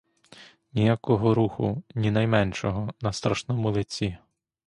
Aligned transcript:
Ніякого 0.73 1.33
руху, 1.33 1.83
ні 1.95 2.11
найменшого 2.11 2.93
на 3.01 3.13
страшному 3.13 3.71
лиці. 3.71 4.17